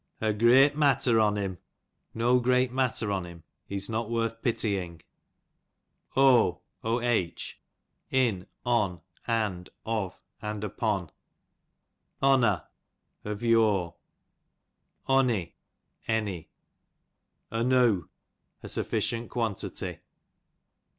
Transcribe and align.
Ogreyt 0.19 0.73
mattef 0.73 1.21
on 1.21 1.37
ina, 1.37 1.57
no 2.15 2.39
great 2.39 2.71
matter 2.73 3.11
on 3.11 3.23
him, 3.23 3.43
he^s 3.69 3.87
not 3.87 4.09
worth 4.09 4.41
pitying. 4.41 5.03
On, 6.15 6.57
is 6.83 8.45
on, 8.65 9.01
and, 9.27 9.69
of, 9.85 10.19
and 10.41 10.63
upon, 10.63 11.11
Onner, 12.19 12.65
of 13.23 13.43
your: 13.43 13.93
Onny, 15.05 15.55
hny, 16.07 16.47
Onoo, 17.51 18.07
a 18.63 18.67
sufficient 18.69 19.29
quantity. 19.29 19.99